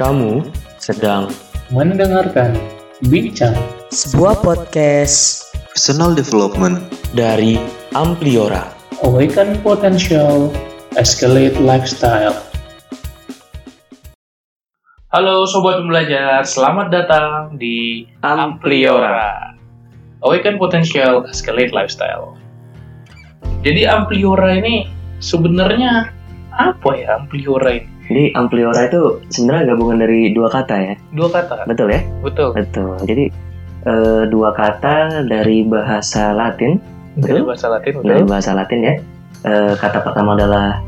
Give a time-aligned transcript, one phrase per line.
[0.00, 0.48] Kamu
[0.80, 1.28] sedang
[1.68, 2.56] mendengarkan
[3.12, 3.52] Bincang
[3.92, 5.44] sebuah podcast
[5.76, 6.80] Personal Development.
[7.12, 7.60] dari
[7.92, 8.72] Ampliora.
[9.04, 10.48] Awaken Potential
[10.96, 12.32] Escalate Lifestyle.
[15.12, 19.52] Halo Sobat Pembelajar, selamat datang di Ampliora.
[20.24, 22.40] Awaken Potential Escalate Lifestyle.
[23.60, 24.88] Jadi Ampliora ini
[25.20, 26.08] sebenarnya
[26.56, 27.99] apa ya Ampliora ini?
[28.10, 32.02] Jadi ampliora itu sebenarnya gabungan dari dua kata ya, Dua kata betul ya?
[32.26, 32.98] Betul Betul.
[33.06, 33.24] Jadi
[33.86, 36.82] eh, dua kata dari bahasa Latin,
[37.14, 37.46] Dari betul?
[37.54, 38.94] bahasa Latin Dari betul bahasa Latin ya.
[39.46, 40.82] Eh, kata pertama adalah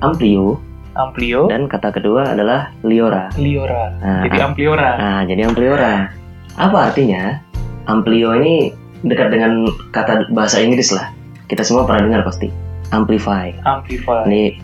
[0.00, 0.62] amplio
[0.98, 3.30] Amplio dan kata kedua adalah liora.
[3.38, 6.10] Liora Nah, Jadi Ampliora nah, jadi ampliora.
[6.58, 7.38] Apa artinya?
[7.86, 8.74] Amplio ini
[9.06, 9.62] dekat dengan
[9.94, 11.14] kata bahasa Inggris lah.
[11.46, 12.50] Kita semua pernah dengar pasti.
[12.90, 13.54] Amplify.
[13.62, 14.58] Amplify Ini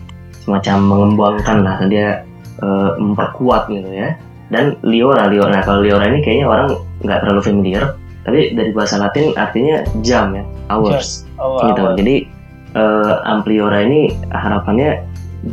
[0.45, 1.75] semacam mengembangkan lah.
[1.89, 2.21] Dia
[2.61, 4.13] eh, memperkuat gitu ya.
[4.53, 6.67] Dan liora liora nah kalau liora ini kayaknya orang
[7.01, 7.83] nggak terlalu familiar.
[8.25, 11.25] Tapi dari bahasa Latin artinya jam ya hours.
[11.41, 11.83] Oh, gitu.
[11.97, 12.15] jadi
[12.77, 15.01] eh, ampliora ini harapannya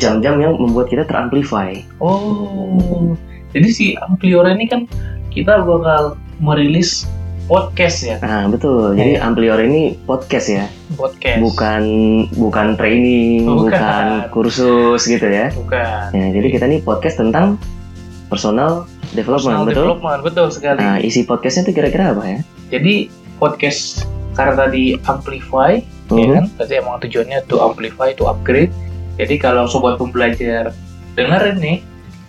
[0.01, 1.77] jam-jam yang membuat kita teramplify.
[2.01, 3.13] Oh,
[3.53, 4.89] jadi si Ampliora ini kan
[5.29, 7.05] kita bakal merilis
[7.45, 8.97] podcast ya, nah betul.
[8.97, 11.39] Jadi ampliora ini podcast ya podcast.
[11.39, 11.83] bukan
[12.33, 13.69] bukan training Bukan.
[13.69, 16.11] bukan kursus gitu ya Bukan.
[16.11, 17.57] ya jadi kita ini podcast tentang
[18.27, 20.79] personal development Personal betul development, betul sekali.
[20.79, 22.39] Nah, isi podcastnya itu kira-kira apa ya?
[22.71, 25.77] Jadi podcast karena tadi amplify,
[26.09, 26.33] ya Mhm.
[26.33, 26.45] kan?
[26.57, 28.73] Tadi emang tujuannya to amplify, to upgrade.
[29.15, 30.73] Jadi kalau sobat pembelajar
[31.13, 31.77] dengerin nih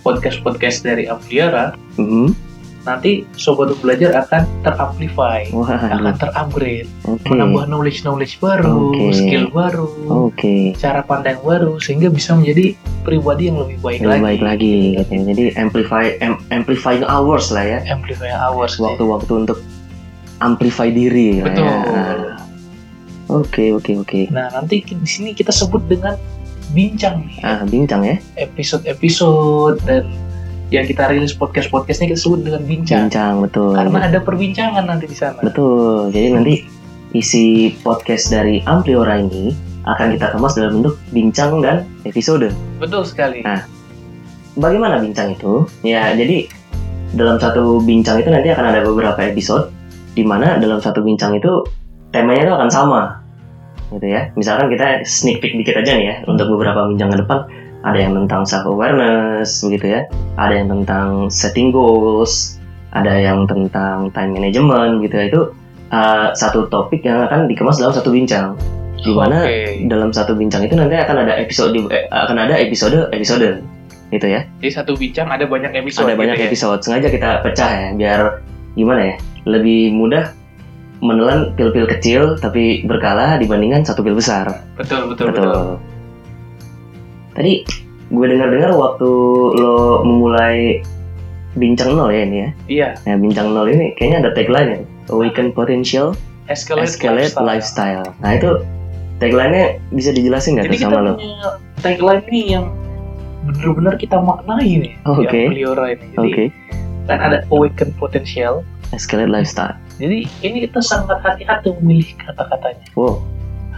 [0.03, 2.35] podcast-podcast dari Ampliora, Mhm.
[2.83, 7.23] Nanti sobat pembelajar akan teramplify, Wah, akan terupgrade, oke.
[7.25, 9.15] menambah knowledge-knowledge baru, Oke.
[9.15, 9.87] skill baru.
[10.27, 10.75] Oke.
[10.75, 14.23] cara pandang baru sehingga bisa menjadi pribadi yang lebih baik Lebih lagi.
[14.23, 15.11] baik lagi gitu.
[15.31, 17.79] Jadi amplify am- amplifying hours lah ya.
[17.87, 18.75] Amplify hours.
[18.75, 19.63] Waktu-waktu untuk
[20.39, 21.63] amplify diri lah Betul.
[21.63, 21.75] ya.
[21.79, 22.35] Nah,
[23.31, 24.27] Oke, oke, oke.
[24.29, 26.19] Nah nanti di sini kita sebut dengan
[26.69, 28.19] bincang nih Ah, bincang ya.
[28.35, 30.03] episode-episode dan
[30.73, 33.05] yang kita rilis podcast-podcastnya kita sebut dengan bincang.
[33.05, 33.77] Bincang betul.
[33.77, 35.37] Karena ada perbincangan nanti di sana.
[35.45, 36.09] Betul.
[36.09, 36.53] Jadi nanti
[37.13, 39.53] isi podcast dari Ampliora ini
[39.85, 42.49] akan kita kemas dalam bentuk bincang dan episode.
[42.81, 43.45] Betul sekali.
[43.45, 43.61] Nah.
[44.53, 45.65] Bagaimana bincang itu?
[45.81, 46.45] Ya, jadi
[47.13, 49.69] dalam satu bincang itu nanti akan ada beberapa episode
[50.13, 51.65] di mana dalam satu bincang itu
[52.13, 53.01] temanya itu akan sama.
[53.93, 54.29] Gitu ya.
[54.33, 57.45] Misalkan kita sneak peek dikit aja nih ya untuk beberapa bincang ke depan
[57.83, 60.01] ada yang tentang self awareness begitu ya.
[60.39, 62.57] Ada yang tentang setting goals,
[62.95, 65.25] ada yang tentang time management gitu ya.
[65.27, 65.41] Itu
[65.91, 68.55] uh, satu topik yang akan dikemas dalam satu bincang.
[69.03, 69.83] Di mana Oke.
[69.91, 73.59] dalam satu bincang itu nanti akan ada episode eh, akan ada episode episode
[74.15, 76.07] gitu ya Jadi satu bincang ada banyak episode.
[76.07, 76.47] ada banyak gitu ya.
[76.47, 78.19] episode sengaja kita pecah ya biar
[78.79, 80.31] gimana ya lebih mudah
[81.03, 85.67] menelan pil-pil kecil tapi berkala dibandingkan satu pil besar Betul betul betul, betul.
[87.33, 87.65] Tadi
[88.07, 89.09] gue dengar-dengar waktu
[89.55, 90.81] lo memulai
[91.53, 92.87] bincang nol ya ini ya Iya.
[93.03, 94.79] nah bincang nol ini kayaknya ada tagline ya
[95.09, 97.47] awaken potential Escalate, escalate lifestyle.
[97.47, 98.49] lifestyle nah itu
[99.15, 101.13] tagline-nya bisa dijelasin nggak tuh kita sama lo
[101.79, 102.65] tagline nih yang
[103.43, 105.27] benar-benar kita maknai nih Oke.
[105.27, 106.05] di Ampliora ini.
[106.09, 106.43] Jadi oke
[107.03, 108.63] kan ada awaken potential.
[108.89, 112.87] escalate lifestyle Jadi ini kita sangat hati-hati memilih kata-katanya.
[112.93, 113.19] wow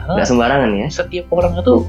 [0.06, 1.82] nggak sembarangan ya setiap orang itu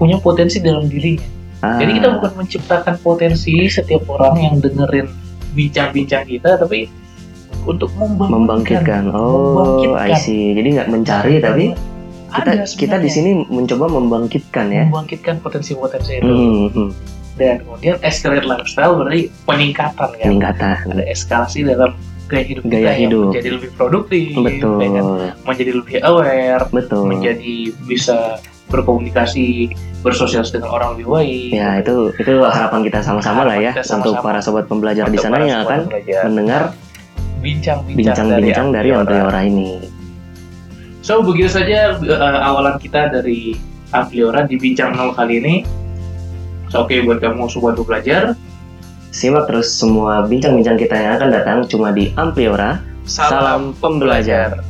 [0.00, 1.28] punya potensi dalam dirinya.
[1.60, 5.12] Ah, Jadi kita bukan menciptakan potensi setiap orang yang dengerin
[5.52, 6.88] bincang-bincang kita, tapi
[7.62, 8.32] untuk membangkitkan.
[8.32, 9.02] membangkitkan.
[9.12, 10.08] Oh, Membangkitkan.
[10.08, 10.56] I see.
[10.56, 11.64] Jadi nggak mencari tapi
[12.30, 14.88] kita Ada kita di sini mencoba membangkitkan ya.
[14.88, 16.24] membangkitkan potensi-potensi itu.
[16.24, 16.90] Hmm, hmm.
[17.36, 20.24] Dan kemudian escalate lifestyle berarti peningkatan kan.
[20.24, 20.76] Peningkatan.
[20.88, 21.92] ada eskalasi dalam
[22.24, 23.22] gaya hidup kita Gaya yang hidup.
[23.28, 24.76] menjadi lebih produktif, Betul.
[24.78, 25.04] ya kan?
[25.42, 27.02] menjadi lebih aware, Betul.
[27.04, 28.38] menjadi bisa
[28.70, 31.50] berkomunikasi, bersosialisasi dengan orang lebih baik.
[31.52, 34.26] Ya, itu itu harapan kita sama-sama lah ya kita untuk sama-sama.
[34.26, 36.22] para sobat pembelajar di sana yang akan pembelajar.
[36.30, 36.62] mendengar
[37.40, 39.68] bincang-bincang bincang-bincang dari Ampliora ini.
[41.00, 43.56] So begitu saja uh, awalan kita dari
[43.90, 45.54] Ampliora di bincang nol kali ini.
[46.70, 48.38] So, Oke buat kamu sobat belajar.
[49.10, 52.78] Simak terus semua bincang-bincang kita yang akan datang cuma di Ampliora.
[53.02, 54.62] Salam pembelajar.